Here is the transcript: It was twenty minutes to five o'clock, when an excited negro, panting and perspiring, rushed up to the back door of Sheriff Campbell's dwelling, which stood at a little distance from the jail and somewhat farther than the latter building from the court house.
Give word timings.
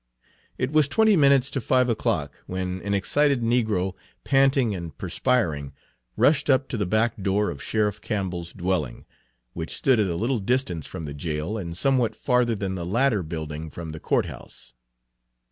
It 0.57 0.71
was 0.71 0.87
twenty 0.87 1.15
minutes 1.15 1.51
to 1.51 1.61
five 1.61 1.87
o'clock, 1.87 2.33
when 2.47 2.81
an 2.81 2.95
excited 2.95 3.43
negro, 3.43 3.93
panting 4.23 4.73
and 4.73 4.97
perspiring, 4.97 5.73
rushed 6.17 6.49
up 6.49 6.67
to 6.69 6.77
the 6.77 6.87
back 6.87 7.21
door 7.21 7.51
of 7.51 7.61
Sheriff 7.61 8.01
Campbell's 8.01 8.51
dwelling, 8.51 9.05
which 9.53 9.69
stood 9.75 9.99
at 9.99 10.07
a 10.09 10.15
little 10.15 10.39
distance 10.39 10.87
from 10.87 11.05
the 11.05 11.13
jail 11.13 11.55
and 11.55 11.77
somewhat 11.77 12.15
farther 12.15 12.55
than 12.55 12.73
the 12.73 12.83
latter 12.83 13.21
building 13.21 13.69
from 13.69 13.91
the 13.91 13.99
court 13.99 14.25
house. 14.25 14.73